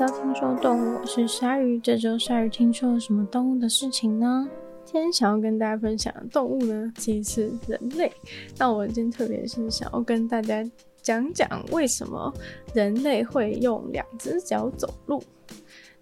[0.00, 1.78] 到听说动物，我是鲨鱼。
[1.78, 4.48] 这周鲨鱼听说了什么动物的事情呢？
[4.82, 8.10] 今天想要跟大家分享的动物呢，其实是人类。
[8.56, 10.64] 那我今天特别是想要跟大家
[11.02, 12.32] 讲讲，为什么
[12.72, 15.22] 人类会用两只脚走路。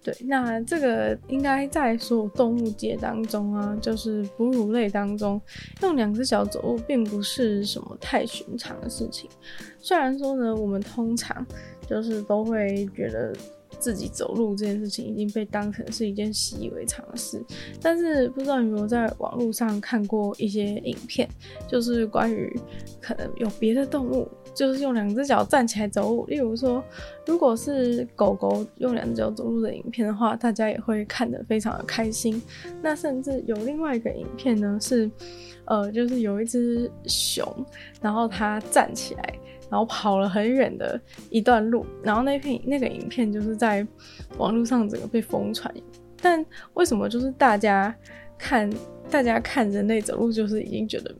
[0.01, 5.41] 对，那这个应该在所有动物界当中啊，就是哺乳类当中，
[5.81, 9.29] 用两只脚走路并不是什么太寻常的事情。
[9.77, 11.45] 虽然说呢，我们通常
[11.85, 13.35] 就是都会觉得
[13.79, 17.43] 自己走路这件事情已经被当成是一件习以为常的事，
[17.81, 21.27] 但是不知道你有没有在网络上看过一些影片，
[21.67, 22.53] 就是关于
[23.01, 24.27] 可能有别的动物。
[24.59, 26.83] 就是用两只脚站起来走路，例如说，
[27.25, 32.41] 如果是狗狗用两只脚走路的影片的话，大家也会看得非常的开心。
[32.81, 35.09] 那甚至有另外一个影片呢，是，
[35.63, 37.47] 呃，就是有一只熊，
[38.01, 39.33] 然后它站起来，
[39.69, 40.99] 然后跑了很远的
[41.29, 43.87] 一段路，然后那片那个影片就是在
[44.37, 45.73] 网络上整个被疯传。
[46.21, 47.95] 但为什么就是大家
[48.37, 48.69] 看
[49.09, 51.15] 大家看人类走路，就是已经觉得。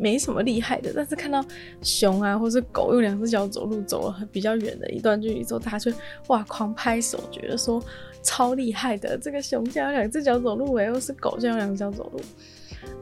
[0.00, 1.44] 没什么厉害的，但是看到
[1.82, 5.92] 熊啊，或是狗用两只脚走路走了比较远的一段距离之后，大家就
[6.28, 7.82] 哇狂拍手，觉得说
[8.22, 9.18] 超厉害的。
[9.18, 12.20] 这个熊竟然两只脚走路，哎，又是狗这样两只脚走路。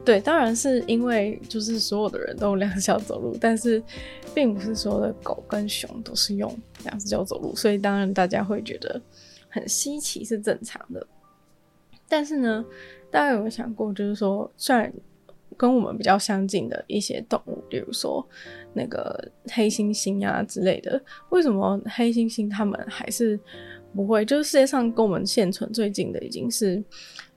[0.03, 3.81] 对，当然是因为就是所有的人都用两只脚走路，但是
[4.35, 9.01] 并不是所有的狗跟熊都是用两只脚走路，所以当然大家会觉得
[9.47, 11.07] 很稀奇是正常的。
[12.09, 12.65] 但是呢，
[13.09, 14.91] 大家有没有想过，就是说虽然。
[15.59, 18.25] 跟我们比较相近的一些动物，比如说
[18.71, 20.99] 那个黑猩猩啊之类的，
[21.31, 23.37] 为什么黑猩猩它们还是
[23.93, 24.23] 不会？
[24.23, 26.81] 就是世界上跟我们现存最近的已经是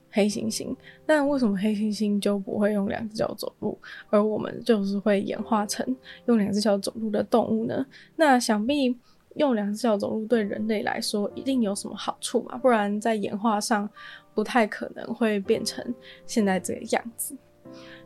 [0.09, 0.73] 黑猩猩，
[1.05, 3.77] 但为什么黑猩猩就不会用两只脚走路，
[4.09, 5.85] 而我们就是会演化成
[6.27, 7.85] 用两只脚走路的动物呢？
[8.15, 8.97] 那想必
[9.35, 12.57] 用两只脚走路对人类来说一定有什么好处嘛？
[12.57, 13.89] 不然在演化上
[14.33, 15.83] 不太可能会变成
[16.25, 17.35] 现在这个样子。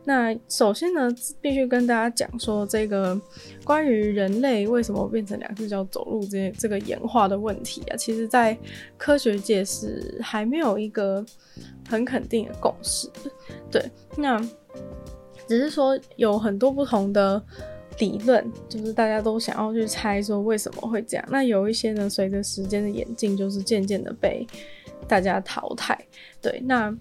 [0.07, 1.09] 那首先呢，
[1.41, 3.19] 必须跟大家讲说，这个
[3.66, 8.57] 关于人类为什么变成两只脚走路这这个演化的问题啊，其实在
[8.97, 11.25] 科学界是还没有一个
[11.90, 13.09] 很肯定的共识。
[13.69, 13.84] 对，
[14.16, 14.40] 那
[15.46, 17.44] 只是说有很多不同的
[18.00, 21.25] 理论，就是大家都想要去猜说为什么会这样。
[21.29, 24.47] 那有一些呢，随着时间的演进，就是渐渐的被
[25.06, 26.00] 大家淘汰。
[26.41, 26.97] 对，那。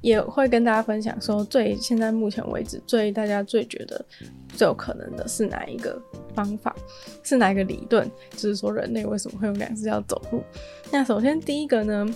[0.00, 4.02] 也会跟大家分享说，最现在目前为止最大家最觉得
[4.48, 6.00] 最有可能的是哪一个
[6.34, 6.74] 方法，
[7.22, 10.42] 是哪一个理论，就是说人类为什么会用两只脚走路。
[10.90, 12.06] 那首先第一个呢，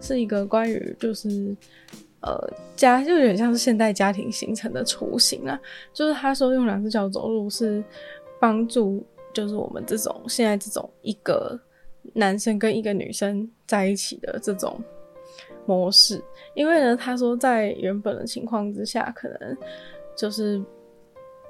[0.00, 1.54] 是一个关于就是
[2.22, 5.60] 呃家就有点像是现代家庭形成的雏形啊，
[5.92, 7.84] 就是他说用两只脚走路是
[8.40, 11.60] 帮助就是我们这种现在这种一个
[12.14, 14.82] 男生跟一个女生在一起的这种。
[15.68, 16.18] 模式，
[16.54, 19.56] 因为呢，他说在原本的情况之下，可能
[20.16, 20.60] 就是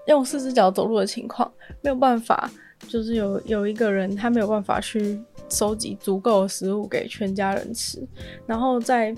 [0.08, 1.48] 用四只脚走路的情况，
[1.80, 2.50] 没有办法，
[2.88, 8.04] 就是有有一个人他没有办法去收集足够的食物给全家人吃，
[8.44, 9.14] 然后在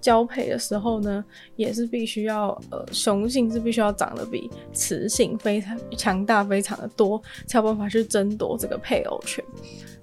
[0.00, 1.22] 交配的时候呢，
[1.56, 9.44] 也是必须要呃雄性是必须要长得比雌性非常强大非常的多，才有办法去争夺这个配偶权。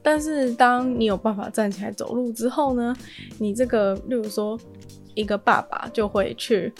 [0.08, 2.96] 但是，当你有办法站起来走路之后呢，
[3.40, 4.56] 你这个，例如说，
[5.16, 6.72] 一个爸爸就会去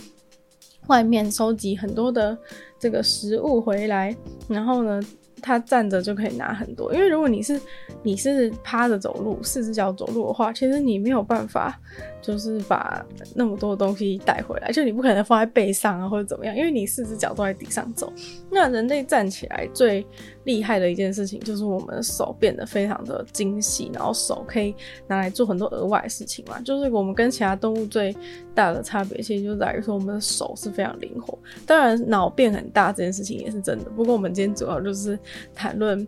[0.86, 2.38] 外面收集很多的
[2.78, 4.16] 这个食物回来，
[4.48, 5.02] 然后呢，
[5.42, 6.94] 他站着就可以拿很多。
[6.94, 7.60] 因为如果你是
[8.04, 11.82] 你是趴着走路，四只脚走路的话，其实你没有办法。
[12.26, 13.06] 就是把
[13.36, 18.12] 那么多东西带回来，就你不可能放在背上啊，或者怎么样，因为你四只脚都在地上走。
[18.50, 20.04] 那人类站起来最
[20.46, 24.74] 厉害的一件事情，就是我们的手变得非常的精细，然后手可以
[25.08, 26.60] 拿来做很多额外的事情嘛。
[26.62, 28.16] 就是我们跟其他动物最
[28.56, 31.38] 大的差别，其实就在于说我们的手是非常灵活。
[31.68, 33.86] 当然，脑变很大这件事情也是真的。
[33.92, 35.20] 不过我们今天主要就是
[35.54, 36.08] 谈论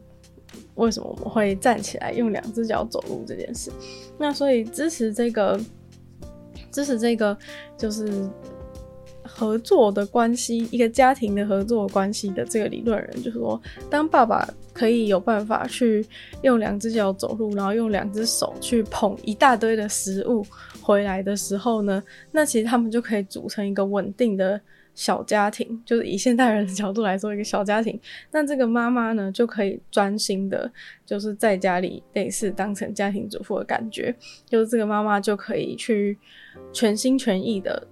[0.74, 3.70] 为什么我们会站起来用两只脚走路这件事。
[4.18, 5.60] 那所以支持这个。
[6.78, 7.36] 支持这个
[7.76, 8.30] 就是
[9.24, 13.60] 合作的关系，一个家庭的合作关系的这个理论人，就是说，
[13.90, 16.06] 当爸爸可以有办法去
[16.44, 20.46] 用两只脚走路，然后用两只手去捧一大堆的食物
[20.80, 24.62] 回来的时候呢，那其实他们就可以组成一个稳定的
[24.98, 25.82] 小家庭。
[25.86, 27.98] 就是以现代人的角度来说，一个小家庭，
[28.32, 30.70] 那这个妈妈呢就可以专心的，
[31.06, 34.14] 就是在家里类似当成家庭主妇的感觉，
[34.46, 36.18] 就是这个妈妈就可以去。
[36.74, 37.88] 全心全意的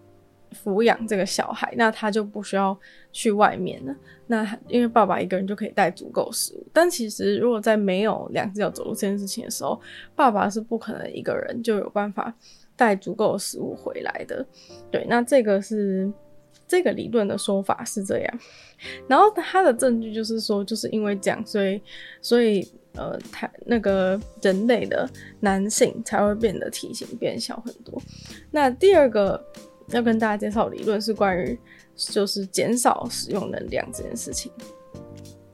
[0.52, 2.76] 抚养这个小孩，那他就不需要
[3.12, 3.96] 去外面了。
[4.26, 6.66] 那因为爸爸一个人就可以带足够食物。
[6.74, 9.80] 但其实如果在没有两只脚走路这件事情的时候，
[10.16, 12.34] 爸爸是不可能一个人就有办法
[12.76, 14.44] 带足够食物回来的。
[14.90, 16.12] 对，那这个是
[16.68, 18.40] 这个理论的说法是这样。
[19.08, 21.82] 然后他的证据就是说，就是因为这样，所以
[22.22, 25.10] 所以呃，他那个人类的
[25.40, 28.02] 男性才会变得体型变小很多。
[28.52, 29.44] 那第二个。
[29.90, 31.56] 要跟大家介绍理论是关于，
[31.96, 34.52] 就是减少使用能量这件事情。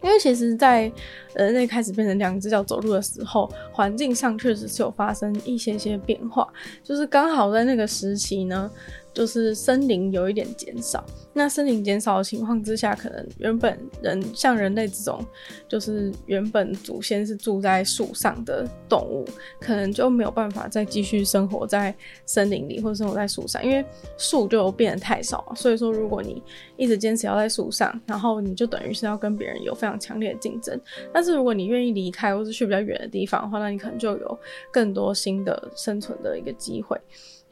[0.02, 0.90] 因为其实，在
[1.36, 6.48] 人类开始变成两只脚走路的时候，环境上确实是有发生一些些变化，
[6.82, 8.72] 就是刚好在那个时期呢。
[9.14, 11.04] 就是森林有一点减少，
[11.34, 15.26] 那森林减少的情况之下，可能原本人像人类这种，
[15.68, 19.26] 就是原本祖先是住在树上的动物，
[19.60, 21.94] 可能就没有办法再继续生活在
[22.26, 23.84] 森林里或者生活在树上，因为
[24.18, 25.52] 树就变得太少。
[25.56, 26.42] 所以说，如果你
[26.78, 30.80] 一直坚持要在树上，然后你就等于是要跟别人有非常强烈的竞争。
[31.14, 34.40] 但是如果你愿意离开或是去比较远的地方的话，那你可能就有
[34.72, 36.98] 更多新的生存的一个机会。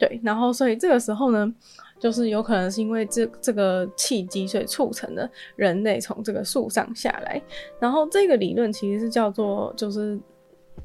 [0.00, 1.54] 对，然后所以这个时候呢，
[2.00, 7.40] 就是有可能是因为这这个契机，所以促成了人类从这个树上下来。
[7.78, 10.18] 然后这个理论其实是叫做就是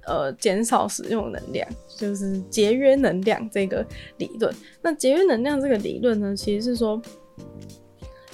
[0.06, 3.84] 呃减少使用能量，就是节约能量这个
[4.18, 4.54] 理论。
[4.82, 7.02] 那节约能量这个理论呢，其实是说。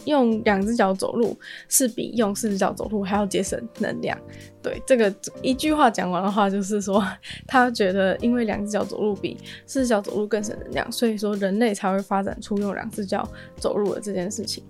[0.06, 1.38] 用两只脚走路
[1.68, 4.18] 是比用四只脚走路还要节省能量。
[4.62, 7.04] 对，这个一句话讲完的话，就是说
[7.48, 13.28] 他觉得因为两只脚走路比四只脚走路更省能量，所以说人类才会发展出用两只脚
[13.58, 14.64] 走路的这件事情。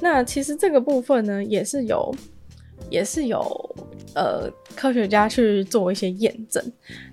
[0.00, 2.14] 那其实这个部分呢，也是有，
[2.90, 3.40] 也是有
[4.14, 6.62] 呃科学家去做一些验证。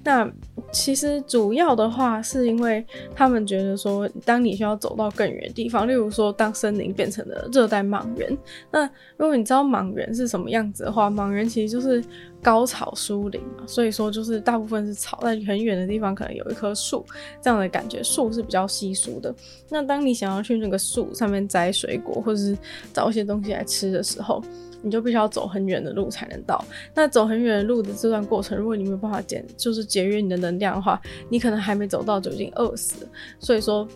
[0.03, 0.29] 那
[0.71, 2.85] 其实主要的话，是因为
[3.15, 8.37] 他们觉得说，当你需要走到更远的地方，例如说，当森林变成了热带莽原，
[8.71, 8.85] 那
[9.17, 12.03] 如果你知道莽原是什么样子的话，莽原其实就是
[12.41, 17.05] 高草疏林嘛，所以说就是大部分是草，在很远的地方可能有一棵树，
[17.41, 19.33] 这样的感觉，树是比较稀疏的。
[19.69, 22.57] 那当你想要去那个树上面摘水果，或者是
[22.93, 24.41] 找一些东西来吃的时候，
[24.81, 26.63] 你就必须要走很远的路才能到。
[26.93, 30.99] 那走很远的路的这段过程，如果你没有办法减，就是节约你的能量的话，
[31.29, 33.07] 你可能还没走到就已经饿死。
[33.39, 33.87] 所以说，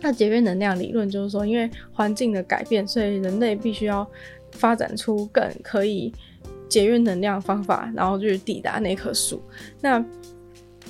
[0.00, 4.08] 那节约能量理论就是说，因为环境的改变，所以人类必须要
[4.52, 6.12] 发展出更可以
[6.68, 9.42] 节约能量的方法，然后就是抵达那棵树。
[9.80, 10.04] 那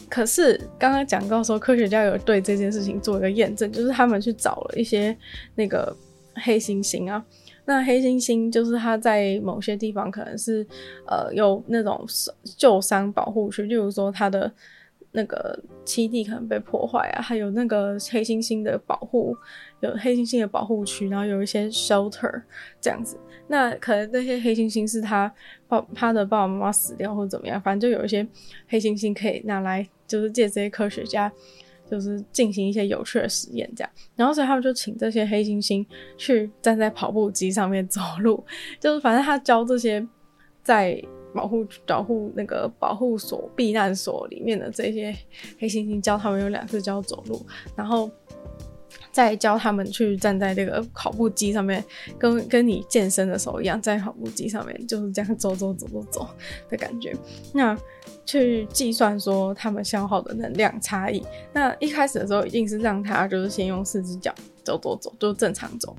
[0.08, 5.16] 可是刚刚讲到说，科学家有对这件事情做一个验证，就是他们去找了一些
[5.54, 5.94] 那个
[6.34, 7.22] 黑猩猩啊。
[7.68, 10.66] 那黑猩猩就是它在某些地方可能是，
[11.06, 12.02] 呃，有那种
[12.56, 14.50] 旧伤保护区，例如说它的
[15.12, 19.36] 那个栖地可能被破坏啊，还有那个黑猩猩的保护，
[19.80, 22.40] 有黑猩猩的保护区，然后有一些 shelter
[22.80, 23.18] 这样子。
[23.48, 25.30] 那可能那些黑猩猩是他
[25.68, 28.26] 爸他的爸爸妈妈死掉或者怎么样，反正就有一些
[28.66, 31.30] 黑猩猩可以拿来，就是借这些科学家。
[31.90, 35.84] 就是进行一些有趣的实验，这样，然后所以他们就请这些黑猩猩
[36.16, 38.44] 去站在跑步机上面走路，
[38.78, 40.06] 就是反正他教这些
[40.62, 41.02] 在
[41.34, 45.14] 保护保护那个保护所避难所里面的这些
[45.58, 47.44] 黑猩猩，教他们有两次教走路，
[47.76, 48.10] 然后
[49.18, 51.84] 再教他们去站在这个跑步机上面，
[52.16, 56.28] 跟跟你健身的时候一样，在跑步机上面就是这样走走走走走
[56.68, 57.12] 的感觉，
[57.52, 57.76] 那。
[58.24, 61.24] 去计算说他们消耗的能量差异。
[61.50, 65.96] 那一开始的时候，一定是让他就是先用四只脚走走走，就正常走。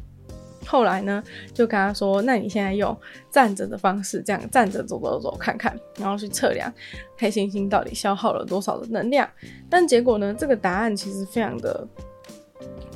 [0.64, 1.24] 后来呢，
[1.56, 2.96] 就跟他说：“那你现在用
[3.32, 6.72] 站着的方式，这样站着走走走看看，然后去测量
[7.18, 9.28] 黑猩猩到底消耗了多少的能量。”
[9.68, 11.88] 但结果呢，这个答案其实非常的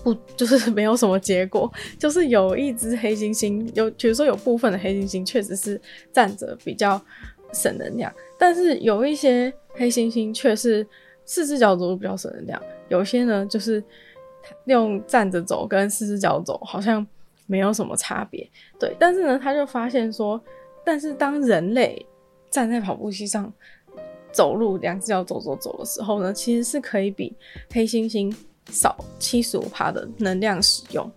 [0.04, 1.72] 不， 就是没有什么结果。
[1.98, 5.80] 就是有一只黑猩猩，有比如说有部分的黑猩猩确实是
[6.12, 7.02] 站着比较
[7.52, 8.12] 省能量。
[8.38, 10.86] 但是有一些黑猩猩却是
[11.26, 13.82] 四只脚走路比较省能量，有些呢就是
[14.66, 17.06] 用站着走跟四只脚走好像
[17.48, 18.46] 没有什么差别。
[18.78, 20.42] 对，但是呢他就发现说，
[20.84, 22.06] 但是当人类
[22.50, 23.52] 站在跑步机上
[24.34, 27.34] 走路，两只脚走走走的时候呢，其实是可以比
[27.72, 28.36] 黑猩猩
[28.72, 31.12] 少七十五帕的能量使用。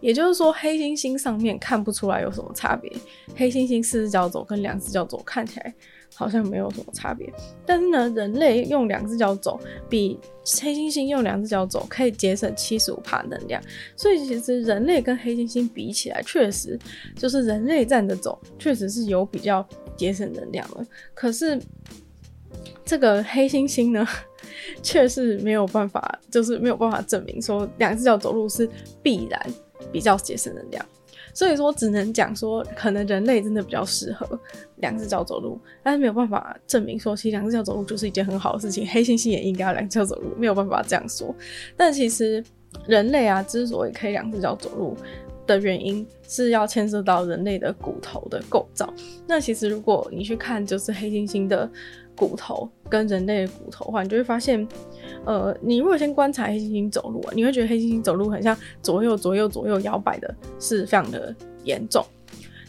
[0.00, 2.90] 也就是说，黑猩猩上面看不出来有什么差别，
[3.36, 5.74] 黑猩猩四只脚走跟两只脚走看起来。
[6.12, 7.32] 好像没有什么差别，
[7.64, 10.18] 但是呢，人类用两只脚走比
[10.60, 13.62] 黑猩猩用两只脚走可以节省七十五帕能量，
[13.94, 16.76] 所以其实人类跟黑猩猩比起来，确实
[17.14, 19.66] 就是人类站着走，确实是有比较
[19.96, 20.84] 节省能量的。
[21.14, 21.58] 可是
[22.84, 24.06] 这个黑猩猩呢，
[24.82, 28.68] 却是没有办法，就是没有办法证明说两只脚走路是
[29.02, 29.40] 必然
[29.92, 30.84] 比较节省能量。
[31.32, 34.26] 所以说，只能讲说，可能人类真的比较适合
[34.78, 38.84] 两只脚走路，但是没有办法证明说，其实两只脚走路就是一件很好的事情。
[38.88, 41.32] 黑猩猩也应该要两只脚走路，没有办法这样说。
[41.76, 42.44] 但其实
[42.86, 44.96] 人类啊，之所以可以两只脚走路
[45.46, 48.92] 的原因，是要牵涉到人类的骨头的构造。
[49.28, 51.70] 那其实如果你去看，就是黑猩猩的
[52.20, 54.68] 骨头跟人类的骨头的话，你就会发现。
[55.24, 61.34] 呃，你如果先观察黑猩猩走路啊，你会觉得黑猩猩走路很像左右左右左右摇摆的，是非常的
[61.64, 62.04] 严重。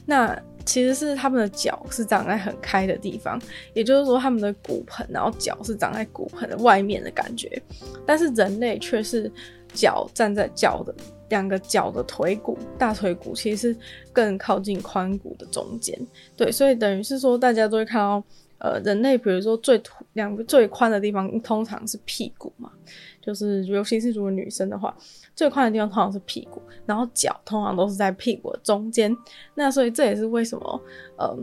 [0.05, 3.39] 那其实是他们的脚是长在很开的地方，
[3.73, 7.61] 也就是说他们的骨盆，然后脚是长在骨盆的外面的感觉。
[8.05, 9.31] 但是人类却是
[9.73, 10.93] 脚站在脚的
[11.29, 13.79] 两个脚的腿骨，大腿骨其实是
[14.11, 15.97] 更靠近髋骨的中间。
[16.35, 18.21] 对，所以等于是说大家都会看到。
[18.63, 19.81] 呃，人类比如说最
[20.13, 22.71] 两个最宽的地方通常是屁股嘛，
[23.19, 24.95] 就是尤其是如果女生的话，
[25.35, 29.17] 最宽的地方通常是屁股，然后脚通常都是在屁股的中间。
[29.55, 30.81] 那所以这也是为什么
[31.17, 31.35] 呃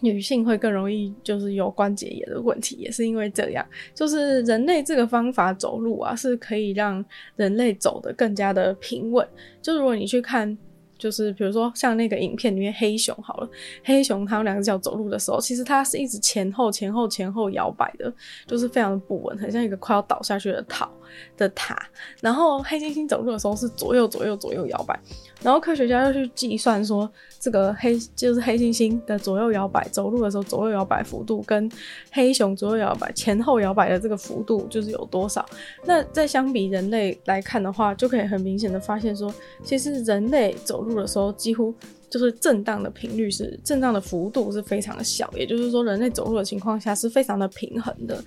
[0.00, 7.02] 女性会更容易就是有关节炎的问题，也是因为这样，就是人类这个方法走路啊，是可以让
[7.36, 9.26] 人类走得更加的平稳。
[9.62, 10.58] 就如果你去看。
[10.98, 13.48] 就是比如说像那个影片里面黑熊好了，
[13.84, 18.12] 黑熊它们两只脚走路的时候，其实它是一直前后前后前后摇摆的，
[18.46, 20.90] 就是非常的不稳，很像一个快要倒下去的塔
[21.36, 21.76] 的塔。
[22.20, 24.98] 然后黑猩猩走路的时候是左右左右左右摇摆。
[25.42, 31.70] 然后科学家又去计算说，这个黑就是黑猩猩的左右摇摆，走路的时候左右摇摆幅度跟
[32.10, 35.46] 黑熊左右摇摆、前后摇摆的这个幅度就是有多少。
[35.84, 41.72] 那再相比人类来看的话，就可以很明显的发现说，其实人类走路的时候几乎
[42.10, 48.20] 就是震荡的频率是震荡的幅度是非常的小，也就是说人类走路的情况下是非常的平衡的。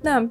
[0.00, 0.26] 那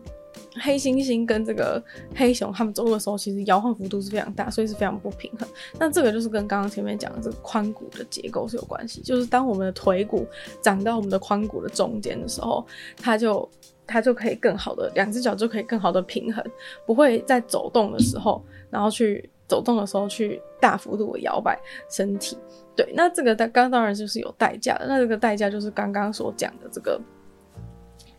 [0.62, 1.83] 黑猩猩跟这个
[2.15, 5.48] 黑熊，他们走路的时候，其实摇晃幅度是非常大，所以是非常不平衡。
[5.79, 9.01] 那这个就是跟刚刚前面讲的这个髋骨的结构是有关系。
[9.01, 10.27] 就是当我们的腿骨
[10.62, 12.65] 长到我们的髋骨的中间的时候，
[12.98, 13.50] 它就
[13.88, 16.43] 它就可以更好的两只脚就可以更好的平衡，
[16.86, 22.38] 不会在走动的时候，然后去走动的时候去大幅度的摇摆身体。
[22.75, 24.86] 对，那这个刚刚当然就是有代价的。
[24.88, 27.01] 那这个代价就是刚刚所讲的这个。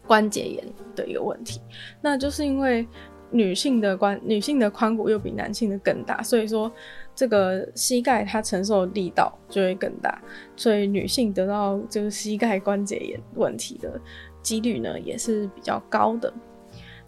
[0.06, 1.61] 关节炎的一个问题，
[2.00, 2.87] 那就是因为
[3.30, 6.70] 女性的关女性的髋骨又比男性的更大，所以说
[7.14, 10.20] 这个膝盖它承受力道就会更大，
[10.56, 14.00] 所以女性得到就是膝盖关节炎问题的
[14.42, 16.32] 几率呢也是比较高的。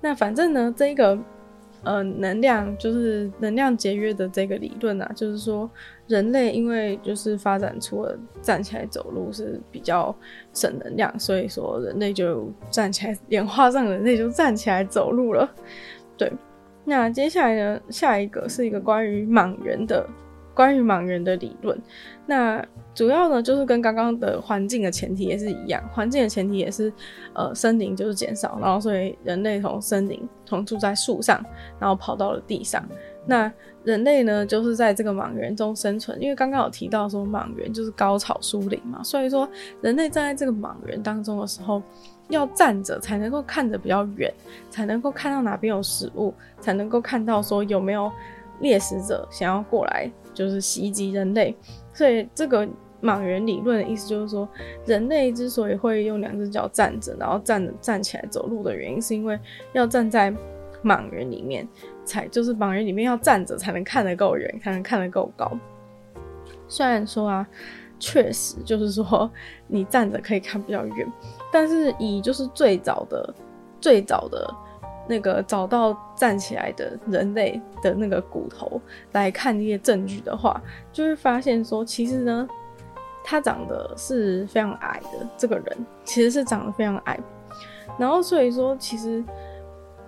[0.00, 1.18] 那反正呢，这个。
[1.82, 5.70] 呃，能量就是能量节约的这个理论啊，就是说
[6.06, 10.14] 人类因为就是发展出了站起来走路是比较
[10.52, 15.48] 省能量，所以说人类就站起来，演化上人类就站起来走路了。
[16.16, 16.32] 对，
[16.84, 20.06] 那接下来呢，下一个是一个关于莽原的。
[20.54, 21.78] 关于莽原的理论，
[22.24, 26.90] 那主要呢就是跟刚刚的环境的前提也是一样，环境的前提也是，
[27.34, 31.44] 呃，森林就是减少，然后所以人类从森林从住在树上，
[31.78, 32.82] 然后跑到了地上。
[33.26, 33.52] 那
[33.84, 39.48] 人类呢就是在这个莽原中生存，因为刚刚有提到说莽原就是高草疏林嘛，所以说
[39.82, 41.82] 人类站在这个莽原当中的时候，
[42.28, 44.32] 要站着才能够看得比较远，
[44.70, 48.10] 才能够看到哪边有食物，才能够看到说有没有
[48.60, 50.10] 猎食者想要过来。
[50.36, 51.56] 就是袭击人类，
[51.94, 52.68] 所以这个
[53.00, 54.46] 莽原理论的意思就是说，
[54.84, 59.40] 人类之所以会用两只脚站着，然后站站起来走路的原因，是因为
[59.72, 60.30] 要站在
[60.82, 61.66] 莽原里面，
[62.06, 65.50] 才就是盲人里面要站着才能看得够远，才能看得够高。
[66.66, 67.46] 虽然说啊，
[67.98, 69.30] 确实就是说
[69.66, 71.12] 你站着可以看比较远，
[71.52, 73.34] 但是以就是最早的
[73.80, 74.54] 最早的。
[75.08, 78.80] 那个找到站起来的人类的那个骨头
[79.12, 80.60] 来看这些证据的话，
[80.92, 82.48] 就会发现说，其实呢，
[83.22, 85.24] 他长得是非常矮的。
[85.38, 87.16] 这个人其实是长得非常矮，
[87.96, 89.22] 然后所以说，其实，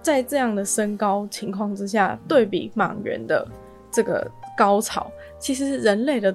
[0.08, 3.46] 在这样的身高情况之下，对比莽原的
[3.90, 6.34] 这个高草，其实人类的。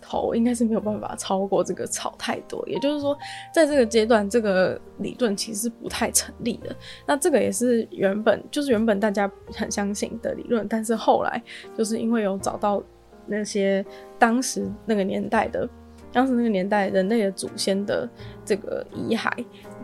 [0.00, 3.18] 头应该是没有办法超过这个草太多，也就是说，
[3.52, 6.74] 在这个阶段，这个理论其实是不太成立的。
[7.04, 11.42] 那这个也是原本就是原本大家很相信的理论，但是后来
[11.76, 12.82] 就是因为有找到
[13.26, 13.84] 那些
[14.20, 15.68] 当时那个年代的，
[16.12, 18.08] 当时那个年代人类的祖先的
[18.44, 19.30] 这个遗骸，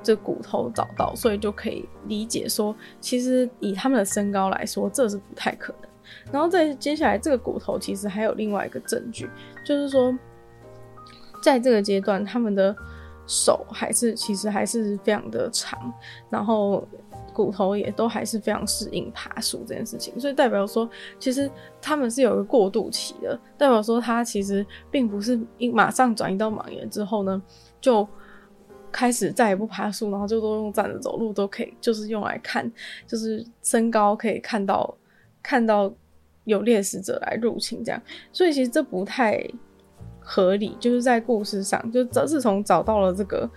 [0.03, 5.91] 这骨头找到，所以就可以理解说，其实以他们的身高来说，这是不太可能。
[6.33, 9.29] 然后再接下来，这个骨头其实还有另外一个证据，
[9.65, 10.17] 就是说，
[11.43, 12.75] 在这个阶段，他们的
[13.27, 15.79] 手还是其实还是非常的长，
[16.31, 16.87] 然后
[17.45, 27.41] 骨头也都还是非常适应爬树这件事情，所以代表说其实他们是有一个过渡期的，代表说他其实并不是一马上转移到盲人之后呢
[27.81, 28.07] 就。
[28.91, 32.73] 开始再也不爬树，然后就都用站着走路都可以，就是用来看，
[33.07, 34.97] 就是身高可以看到
[35.43, 35.93] 看到
[36.45, 38.03] 有猎食者来入侵这样，
[38.33, 39.39] 所以其实这不太
[40.21, 40.75] 合理。
[40.81, 43.49] 就是在故事上，就自从找到了这个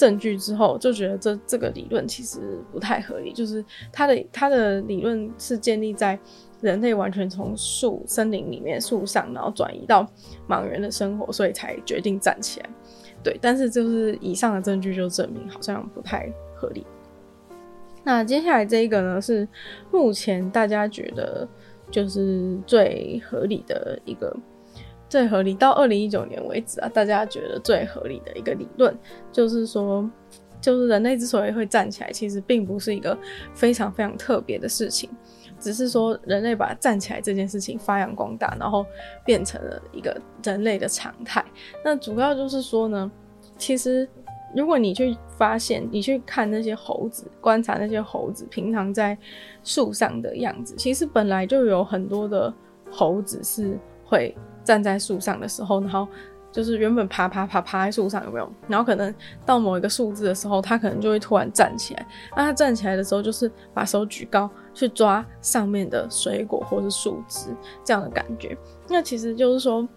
[0.00, 2.40] 证据之后，就觉得这这个理论其实
[2.72, 3.34] 不太合理。
[3.34, 6.18] 就是他的他的理论是建立在
[6.62, 10.10] 人类完全从树森林里面树上，然后转移到
[10.48, 12.70] 盲人的生活，所以才决定站起来。
[13.22, 16.86] 对，但是就是以上的证据就证明好像不太合理。
[18.02, 19.46] 那接下来这一个呢，是
[19.90, 21.46] 目前大家觉得
[21.90, 24.34] 就是最合理的一个，
[25.10, 28.96] 最合理到二零一九年为止啊，大家觉得最合理的一个理论，
[29.32, 30.08] 就是说，
[30.60, 33.18] 就是人类之所以会站起来，其实并不是一个
[33.52, 35.10] 非常非常特别的事情。
[35.58, 38.86] 只是说人类把站起来这件事情发扬光大，然后
[39.26, 41.44] 变成了一个人类的常态。
[41.84, 43.10] 那主要就是说呢，
[43.58, 44.08] 其实
[44.56, 49.18] 如果你去发现，你去看那些猴子，观察那些猴子平常在
[49.62, 52.54] 树上的样子，其实本来就有很多的
[52.90, 56.06] 猴子是会站在树上的时候，然后。
[56.52, 58.52] 就是原本爬爬爬爬在树上有没有？
[58.66, 59.14] 然后可能
[59.46, 62.04] 到某一个数字的时候，它可能就会突然站起来。
[62.36, 68.58] 那它站起来的时候，就是把手举高去抓上面的水果或是树枝这样的感觉。
[68.88, 69.88] 那其实就是说，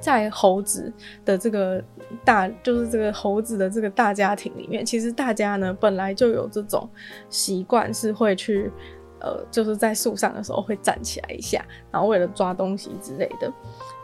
[0.00, 0.92] 在猴子
[1.24, 1.80] 的这个
[2.24, 6.90] 大，就是这个猴子的这个大家庭里面，其实大家呢本来就有这种
[7.30, 8.72] 习惯，是会去
[9.20, 13.52] 呃，就是在树上的时候会站起来一下，然后为了抓东西之类的。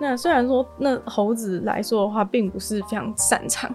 [0.00, 3.73] 那虽然说，那猴子来说的话，并不是非常擅长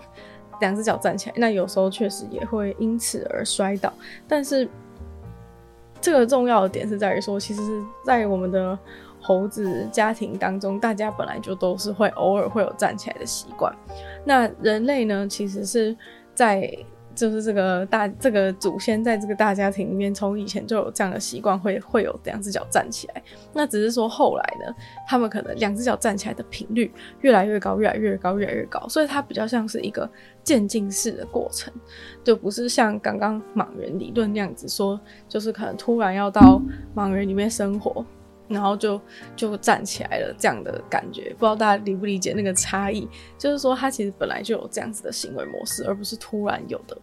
[0.59, 3.91] 两只脚站起来，那有时候确实也会因此而摔倒。
[4.27, 4.69] 但是，
[6.01, 7.61] 这个重要的点是在于说，其实
[8.03, 8.77] 在我们的
[9.21, 13.73] 猴子家庭当中，大家本来就都是会偶尔会有站起来的习惯。
[14.25, 15.95] 那人类呢，其实是
[16.33, 16.69] 在。
[17.19, 23.21] 就是这个大这个祖先在这个大家庭里面，从以前就有这样的习惯，会会有两只脚站起来。
[23.51, 24.73] 那只是说后来呢，
[25.05, 26.89] 他们可能两只脚站起来的频率
[27.19, 30.09] 越来越高，越来越高，越来越高，所以它比较像是一个
[30.45, 31.73] 渐进式的过程，
[32.23, 36.61] 就不是像刚刚盲人理论那样子说，就是可能突然要到
[36.95, 38.05] 盲人里面生活。
[38.47, 38.99] 然后就
[39.35, 43.07] 就站起来了，这样的感觉，不知道大家理不理解那个差异？
[43.37, 46.97] 就是说，他其实本来就有这样子的行为模式，而不是突然有的。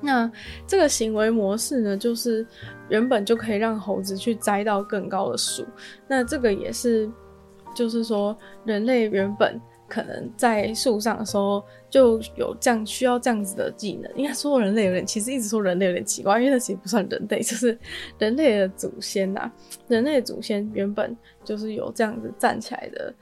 [0.00, 0.30] 那
[0.66, 2.46] 这个行为模式呢，就是
[2.88, 5.64] 原本就可以让猴子去摘到更高的树。
[6.06, 7.10] 那这个也是，
[7.74, 9.60] 就是说，人类原本。
[9.86, 17.78] 可能在树上的时候就有这样需要这样子的技能，应该说人类有点，其实一直说人类有点奇怪，因为它其实不算人类， 就是
[18.18, 19.48] 人类的祖先呐、
[19.86, 23.14] 人类的祖先原本就是有这样子站起来的、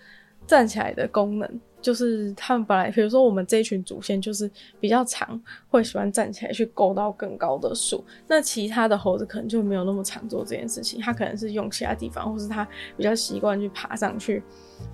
[0.47, 1.61] 站起来的功能。
[1.83, 8.03] 就是他们本来，比如说我们这一群祖先就是比较长，会喜欢站起来去勾到更高的树。
[8.29, 12.67] 那其他的猴子可能就没有那么常做这件事情，他可能是用其他地方，或是他
[12.97, 14.43] 比较习惯去爬上去，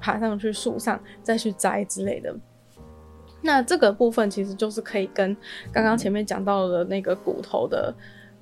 [0.00, 2.34] 爬上去树上再去摘之类的。
[3.42, 5.36] 那这个部分其实就是可以跟
[5.70, 7.94] 刚刚前面讲到的那个骨头的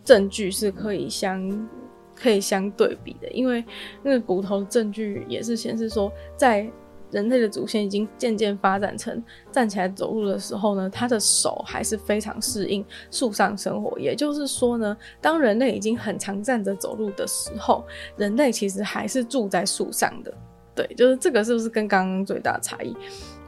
[0.05, 1.69] 证据是可以相
[2.15, 3.65] 可以相对比的，因为
[4.03, 6.71] 那个骨头的证据也是显示说在。
[7.11, 13.99] 人类的祖先已经渐渐发展成站起来走路的时候呢，他的手还是非常适应树上生活。
[13.99, 17.85] 也就是说呢，当人类已经很常站着走路的时候，
[18.17, 20.35] 人类其实还是住在树上的。
[20.75, 22.95] 对，就是这个是不是跟刚刚最大的差异？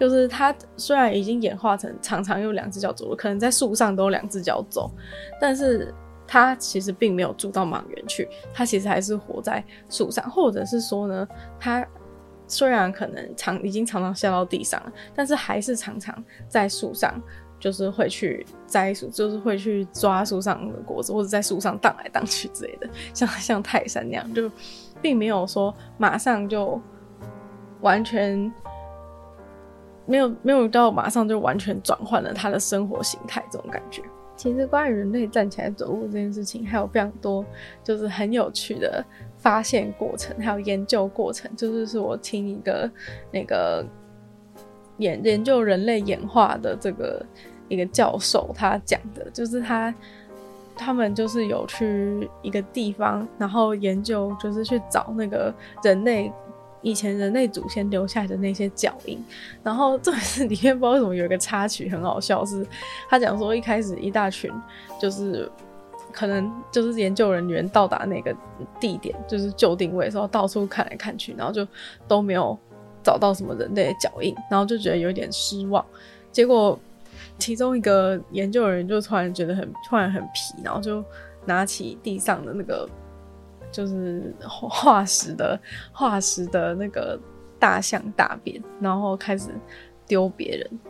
[0.00, 4.90] 就是他虽然已经演化成常常用两只脚走路，可能在树上都有两只脚走，
[5.40, 5.92] 但是
[6.26, 11.86] 他其实并没有住到莽原去，他其实还是活在树上，或者是说呢，他。
[12.48, 17.14] 虽然可能常已经常常下到地上了，但是还是常常在树上，
[17.60, 24.50] 就是会去摘树，就是会去抓树上的果子，或者在树上荡来荡去之类的，像像泰山那样，就
[25.00, 26.80] 并没有说马上就
[27.80, 28.52] 完全
[30.06, 34.02] 没有没有到马上就完全转换了他的生活形态这种感觉。
[34.38, 37.44] 其实关于人类站起来走路这件事情，还有非常多
[37.84, 39.04] 就是很有趣的。
[39.40, 42.90] 发现过程还有研究过程，就是是我听一个
[43.30, 43.86] 那个
[44.96, 47.24] 研研究人类演化的这个
[47.68, 49.94] 一个教授他讲的，就是他
[50.74, 56.32] 他们就是有去一个地方，然后研究就是去找那个人类
[56.82, 59.22] 以前人类祖先留下的那些脚印。
[59.62, 62.66] 然后这是里面不知道为什么有一个插曲很好笑，是
[63.08, 64.50] 他讲说一开始一大群
[65.00, 65.50] 就是
[66.12, 68.34] 可能就是研究人员到达那个
[68.80, 71.66] 地点，就是就定位的时候，到处看来看去，然后就
[72.06, 72.56] 都没有
[73.02, 75.84] 找到什么人类的脚印，然后就觉得有点失望。
[76.30, 76.78] 结果
[77.38, 81.04] 其中一个研究人员就突然觉得很突然很皮，然后就
[81.44, 82.88] 拿起地上的那个。
[83.70, 85.60] 就是化石的
[85.92, 87.18] 化石的那个
[87.58, 89.50] 大象大便，然后开始
[90.06, 90.80] 丢别人，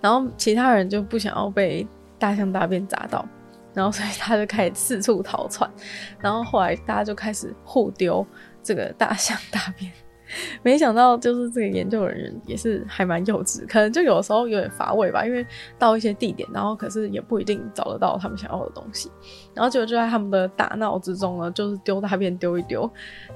[0.00, 1.86] 然后其他人就不想要被
[2.18, 3.26] 大象大便砸到，
[3.74, 5.70] 然后所以他就开始四处逃窜，
[6.18, 8.26] 然后后来大家就开始互丢
[8.62, 9.90] 这个大象大便。
[10.62, 15.24] 没想到，就是这个研究人员也是还蛮幼稚，可能就有时候有点乏味吧。
[15.24, 15.46] 因为
[15.78, 19.10] 到一些地点，然后可是也不一定找得到他们想要的东西，
[19.54, 22.90] 然后结果就在他们的大闹之中呢，就是丢大便丢一丢，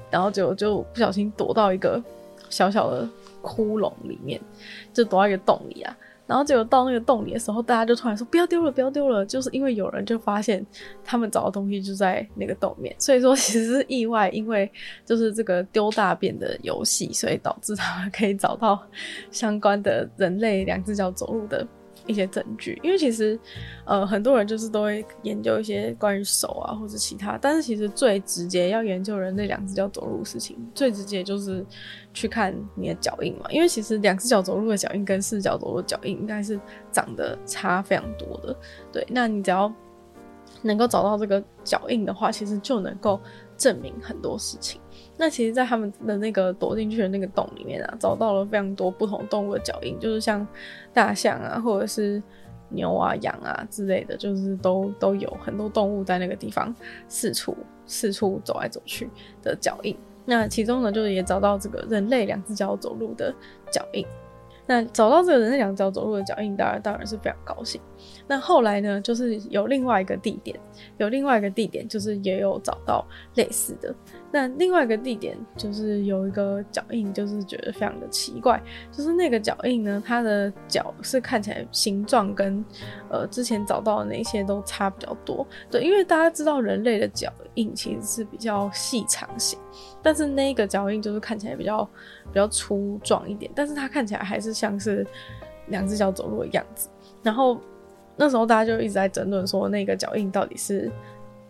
[0.09, 2.01] 然后结果就不小心躲到一个
[2.49, 3.07] 小小的
[3.41, 4.39] 窟窿里面，
[4.93, 5.95] 就躲到一个洞里啊。
[6.27, 10.65] 然后结果到那个洞里的时候，大家就突然说不要丢了，不要丢了，就是因为有人就发现
[11.03, 14.71] 他们找的东西就在那个洞面，所以说其实是意外，因为
[15.05, 18.81] 就是这个丢大便的游戏，所以导致他们可以找到
[19.29, 21.65] 相关的人类两只脚走路的。
[22.07, 23.39] 一些证据，因为其实，
[23.85, 31.65] 呃，很多人就是都会研究一些关于手啊或者其他，但是其实最直接要研究人类两只脚走路的事情，最直接就是
[32.13, 36.59] 去看你的脚印嘛，因为其实两只脚走路的脚印跟四脚走路的脚印应该是
[36.91, 38.55] 长得差非常多的，
[38.91, 39.71] 对，那你只要
[40.61, 43.19] 能够找到这个脚印的话，其实就能够
[43.57, 44.79] 证明很多事情。
[45.17, 50.45] 那其实，在他们的那个躲进去的那个洞里面啊，找到了非常多不同动物的脚印，就是像
[50.93, 52.21] 大象啊，或者是
[52.69, 56.75] 牛啊、羊啊之类的，就是都都有很多动物在那个地方
[57.07, 59.09] 四处四处走来走去
[59.41, 59.97] 的脚印。
[60.25, 63.33] 那其中呢，就是也找到这个人类两只脚走路的
[63.71, 64.05] 脚印。
[64.67, 67.79] 那找到这个人类两只脚走路的脚印，当然当然是非常高兴。
[68.27, 70.59] 那后来呢，就是有另外一个地点，
[70.97, 73.93] 有另外一个地点，就是也有找到类似的。
[74.31, 82.63] 那另外一个地点就是有一个脚印，就是觉得非常的奇怪，就是那个脚印呢，它的脚是看起来形状跟
[83.09, 85.47] 呃之前找到的那些都差比较多。
[85.71, 89.57] 对，因为大家知道人类的脚印其实是比较细长型，
[90.01, 91.85] 但是那个脚印就是看起来比较
[92.25, 95.07] 比较粗壮一点，但是它看起来还是像是
[95.67, 96.89] 两只脚走路的样子。
[97.23, 97.59] 然后
[98.17, 100.91] 那时候大家就一直在争论说，那个脚印到底是。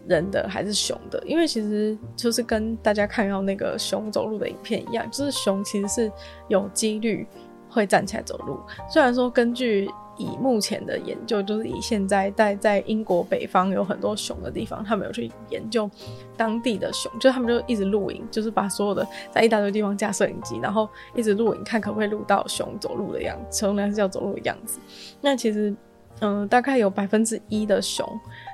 [0.08, 1.20] 人的还是熊的？
[1.26, 6.12] 因为其实就是跟大家看到那个熊走路的影片一样，就是熊其实是
[6.48, 7.26] 有几率
[7.68, 8.60] 会站起来走路。
[8.88, 15.90] 虽然说根据以目前的研究，就是以现在在在英国北方有很多熊的地方，他们有去研究
[16.38, 24.80] 当地的熊，就他们就一直录影，就是把所有的在一大堆地方架摄影机，然后一直录影，看可不可以录到熊走路的样子，熊两只脚走路的样子。
[25.20, 25.76] 那其实，
[26.22, 28.08] 嗯、大概有百分之一的熊。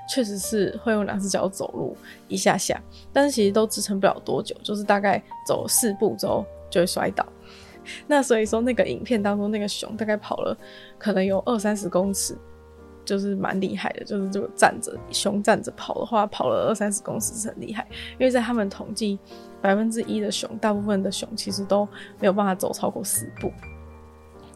[0.10, 1.96] 确实是会用两只脚走路
[2.28, 2.78] 一下下，
[3.14, 7.26] 但是其实都支撑不了多久，就是大概走四步之后就会摔倒。
[8.08, 10.58] 那所以说，那个影片当中那个熊大概跑了
[10.98, 12.36] 可能有二三十公尺，
[13.06, 14.04] 就是蛮厉害的。
[14.04, 17.88] 就是这个站着熊站着跑的话，跑了二三十公尺是很厉害。
[18.20, 19.18] 因为在他们统计
[19.62, 21.88] 百分之一的熊，大部分的熊其实都
[22.20, 23.50] 没有办法走超过四步。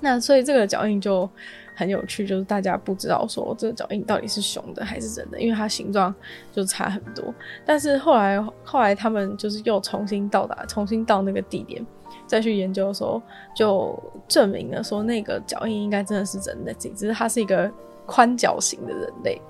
[0.02, 1.30] 那所以这个脚印就。
[1.76, 6.14] 很有趣，就是大家不知道说这个脚印到底是熊的还是人的，因为它形状
[6.52, 7.34] 就差很多。
[7.66, 11.86] 但是后来后来他们就是又重新到达，重新到那个地点
[12.26, 13.22] 再去研究的时候，
[13.56, 17.70] 就证明了说那个脚印应该真的是人的，只是它是一个
[18.06, 19.42] 宽脚型的人类。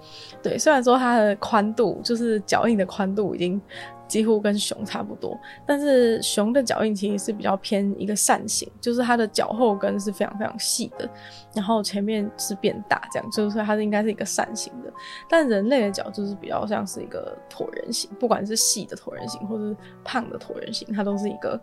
[0.41, 3.61] 对，虽然说它的宽度就是脚印的宽度已经。
[4.07, 11.09] 几乎跟熊差不多，但是熊的脚印其实是比较偏一个扇形，就是它的脚后跟是非常非常细的，
[11.55, 14.93] 然后前面是变大，这样就是说它是应该是一个扇形的。
[15.27, 21.59] 但人类的脚就是比较像是一个椭圆形，不管是细的椭圆形或是胖的椭圆形，它都是一个。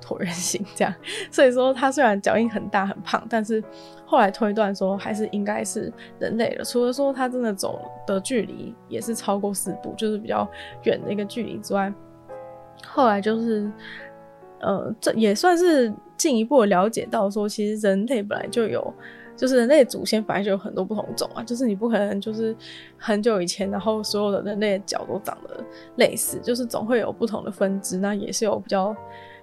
[0.00, 0.94] 椭圆形这样，
[1.30, 3.62] 所以说它虽然脚印很大很胖，但是
[4.06, 6.64] 后来推断说还是应该是人类的。
[6.64, 10.48] 除了说它真的走的距离也是超过四步，就是比较
[10.84, 11.92] 远的一个距离之外，
[12.86, 13.70] 后来就是
[14.60, 18.94] 呃，这也算是进一步了解到说，其实人类本来就有，
[19.36, 22.56] 就是人类祖先本来就有很多不同种啊，就是你不可能就是
[22.96, 25.62] 很久以前，然后所有的人类脚都长得
[25.96, 28.96] 类似，就是总会有不同的分支，那也是有比较。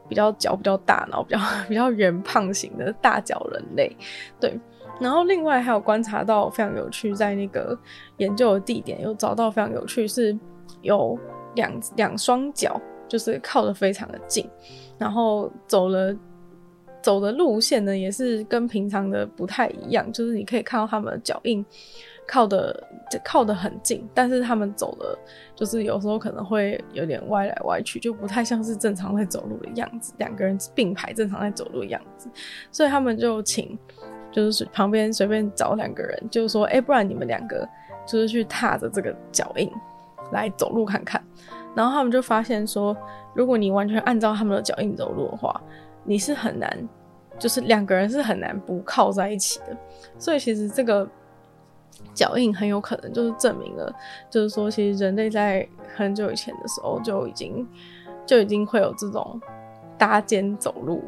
[0.07, 1.39] 比较脚比较大，然后比较
[1.69, 3.95] 比较圆胖型的大脚人类，
[4.39, 4.59] 对。
[4.99, 7.77] 然后另外还有观察到非常有趣，在那个
[8.17, 10.37] 研究的地点有找到非常有趣，是
[10.81, 11.19] 有
[11.55, 14.49] 两两双脚就是靠得非常的近，
[14.97, 16.15] 然后走了
[17.01, 21.65] 走的路线呢，也是跟平常的不太一样，就是你可以看到他们的脚印
[22.27, 22.87] 靠的
[23.23, 25.17] 靠的很近，但是他们走的，
[25.55, 32.29] 就是有时候可能会有点歪来歪去，就不太像是正常在走路的样子，两个人并排正常在走路的样子，
[32.71, 33.77] 所以他们就请，
[34.31, 37.67] 就是旁边随便找两个人，就是说，哎、不然你们两个
[38.05, 39.71] 就是去踏着这个脚印
[40.31, 41.23] 来走路看看。
[41.75, 42.95] 然后他们就发现说，
[43.33, 45.61] 如果你完全按照他们的脚印走路的话，
[46.03, 46.89] 你是很难，
[47.37, 49.77] 就是两个人是很难不靠在一起的。
[50.17, 51.05] 所以其实这个
[52.13, 53.93] 脚印很有可能就是证明了，
[54.29, 57.67] 就是说其实人类在很久以前的时候就已经
[58.25, 59.39] 就已经会有这种
[59.97, 61.03] 搭肩走路。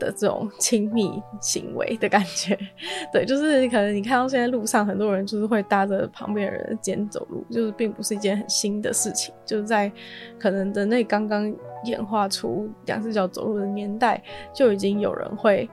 [0.00, 2.58] 的这种亲密行为的感觉，
[3.12, 9.92] 对，就是可能你看到现在路上很多人就是会搭着旁边人的肩走路，就是并不是一件很新的事情，就是在
[10.38, 14.22] 可能人类刚刚演化出两只脚走路的年代，
[14.54, 15.68] 就已经有人会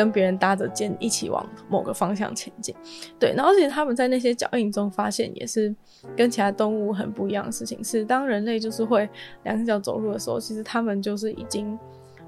[0.00, 2.74] 跟别人搭着肩一起往某个方向前进。
[3.18, 5.74] 对，然后其实他们在那些脚印中发现，也是
[6.16, 9.06] 跟其他动物很不一样的事情，是当人类就是会
[9.44, 11.78] 两只脚走路的时候，其实他们就是已经。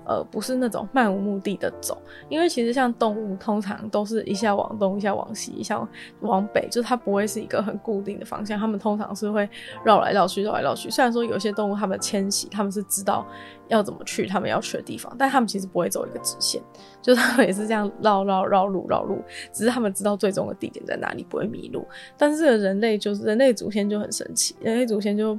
[0.04, 5.80] 呃，不是那种漫无目的的走，因为其实像动物，通常都是一下往东，一下往西，一下
[6.20, 8.58] 往北，就是它不会是一个很固定的方向。
[8.58, 9.48] 它们通常是会
[9.84, 10.90] 绕来绕去，绕来绕去。
[10.90, 13.26] 虽然说有些动物它们迁徙，它们是知道
[13.68, 16.60] 要怎么去它们要去的地方，但它们其实不会走一个直线，
[17.00, 21.86] 就是它们也是这样绕绕绕路绕路，只是它们知道最终的地点在哪里，不会迷路。
[22.16, 25.38] 但是这个人类就是人类祖先就很神奇，人类祖先就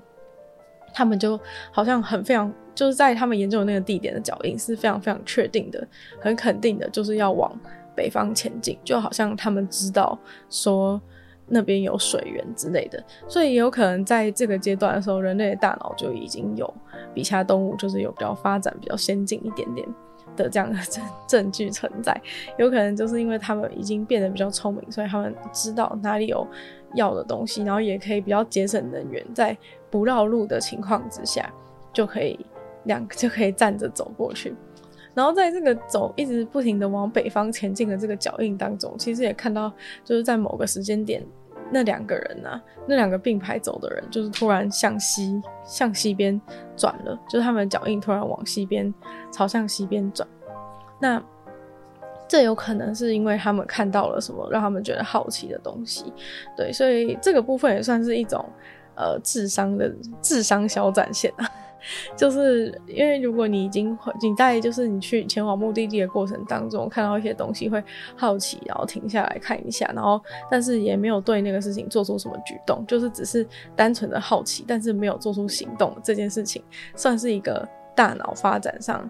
[0.93, 1.39] 他们就
[1.71, 2.51] 好像很非常。
[2.75, 5.88] 就是在他们研究的那个地点的脚印是非常非常确定的，
[6.19, 7.56] 很肯定的，就是要往
[7.93, 10.17] 北方前进，就好像他们知道
[10.49, 10.99] 说
[11.47, 16.73] 那边有水源之类的，所以也有可能在这个阶段的时候，人类的大脑就已经有
[17.13, 19.88] 比其他动物就是有比较发展比较先进一点点
[20.35, 22.19] 的这样的证 证据存在，
[22.57, 26.47] 有可能就是因为他们已经变得比较聪明，所以他们知道哪里有
[26.95, 29.57] 要的东西，然后也可以比较节省能源，在
[29.89, 31.51] 不绕路的情况之下
[31.91, 32.39] 就可以。
[32.85, 34.53] 两 就可以站着走过去，
[35.13, 39.71] 然后在这个走一直不停的往北方前进的这个脚印当中，其实也看到
[40.03, 41.23] 就是在某个时间点，
[41.73, 46.39] 那两个人呢，那两个并排走的人，就是突然向西向西边
[46.77, 48.93] 转了，就是他们的脚印突然往西边
[49.31, 50.27] 朝向西边转。
[51.01, 51.21] 那
[52.27, 56.13] 这有可能是因为他们看到了什么让他们觉得好奇的东西，
[56.55, 58.45] 对，所以这个部分也算是一种
[58.95, 61.49] 呃智商的智商小展现啊。
[62.15, 67.83] 就是因为如果你已经你在就是你去前往目的地的过程当中看到一些东西会
[68.15, 76.63] 好奇，然后停下来看一下，然后但是也没有对那个事情做出什么举动，就是只是单纯的好奇，但是没有做出行动，这件事情
[76.95, 79.09] 算是一个大脑发展上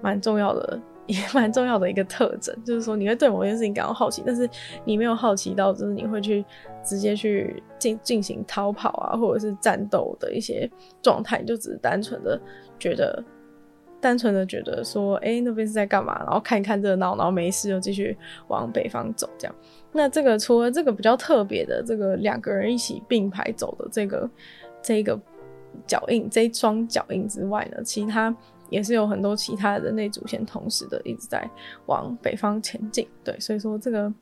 [0.00, 0.78] 蛮重要的。
[1.06, 4.48] 也 蛮重要的一个特征，就是说你会对某件事情感到好奇，但是
[4.84, 6.44] 你没有好奇到，就是你会去
[6.84, 10.70] 直接去进进行逃跑啊，或者是战斗的一些
[11.02, 12.40] 状态，就只是单纯的
[12.78, 13.22] 觉得，
[14.00, 16.16] 单纯的觉得说，哎、那边是在干嘛？
[16.20, 19.54] 然后看一看热闹，然后没事就继续往北方走，这样。
[19.90, 24.30] 那这个除了这个比较特别的这个两个人一起并排走的这个
[24.80, 25.18] 这个
[25.86, 28.34] 脚印，这双脚印之外呢，其他。
[28.72, 31.48] 也是有很多其他的人类祖先同时的一直在
[31.86, 34.12] 往北方前进，对，所以说这个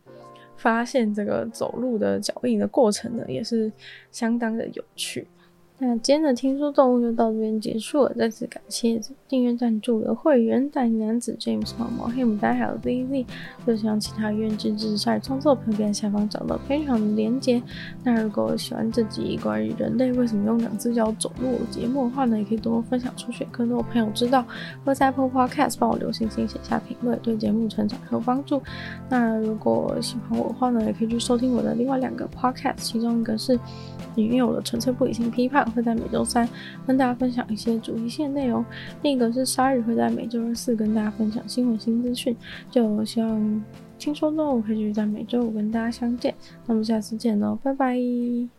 [0.57, 3.73] 发现这个走路的脚印的过程呢，也是
[4.11, 5.27] 相当的有趣。
[5.83, 13.25] 那今天的听说动物就到这边结束了，再次感谢订阅赞助的会员大龄男子 James 毛毛黑牡丹还有 ZZ，
[13.67, 17.63] 就像其他愿意支持鲨鱼创作朋友，在下方找到非常的连结。
[18.05, 24.45] 那如果喜欢这集关于人类为什么用两只脚走路节目的话呢，也可以多多分享出去，更多朋友知道。
[24.85, 28.61] 或在 Apple Podcast 帮我留星星，写下评论，对节目成长很有帮助。
[29.09, 33.59] 那如果喜欢我的话呢，也可以去收听我的另外两个 Podcast，其中一个是
[34.27, 35.61] 因为我的纯粹不理性批判。
[35.71, 36.49] 会在每周三
[36.87, 38.65] 跟大家分享一些主题性内容，
[39.03, 42.37] 另一个是鲨鱼会在每周二四跟大家分享新闻新资讯。
[42.71, 43.65] 就希望
[43.99, 46.35] 轻松动物可以继续在每周五跟大家相见，
[46.67, 48.51] 那么下次见喽，拜拜。